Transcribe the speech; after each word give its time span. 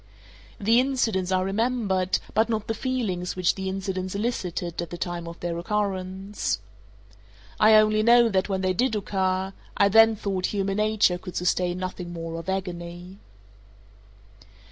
The 0.59 0.79
incidents 0.79 1.31
are 1.31 1.45
remembered, 1.45 2.17
but 2.33 2.49
not 2.49 2.65
the 2.65 2.73
feelings 2.73 3.35
which 3.35 3.53
the 3.53 3.69
incidents 3.69 4.15
elicited 4.15 4.81
at 4.81 4.89
the 4.89 4.97
time 4.97 5.27
of 5.27 5.39
their 5.41 5.55
occurrence. 5.59 6.57
I 7.59 7.75
only 7.75 8.01
know, 8.01 8.27
that 8.27 8.49
when 8.49 8.61
they 8.61 8.73
did 8.73 8.95
occur, 8.95 9.53
I 9.77 9.89
then 9.89 10.15
thought 10.15 10.47
human 10.47 10.77
nature 10.77 11.19
could 11.19 11.35
sustain 11.35 11.77
nothing 11.77 12.11
more 12.13 12.39
of 12.39 12.49
agony. 12.49 13.19